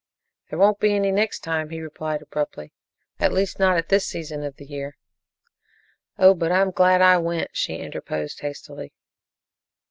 "There 0.49 0.57
won't 0.57 0.79
be 0.79 0.95
any 0.95 1.11
next 1.11 1.41
time," 1.41 1.69
he 1.69 1.79
replied 1.79 2.23
abruptly, 2.23 2.73
"at 3.19 3.31
least 3.31 3.59
not 3.59 3.77
at 3.77 3.89
this 3.89 4.03
season 4.07 4.43
of 4.43 4.55
the 4.55 4.65
year." 4.65 4.97
"Oh, 6.17 6.33
but 6.33 6.51
I'm 6.51 6.71
glad 6.71 7.03
I 7.03 7.19
went," 7.19 7.51
she 7.55 7.75
interposed 7.77 8.39
hastily. 8.39 8.93